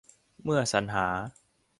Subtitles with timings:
[0.43, 1.07] เมื่อสรรหา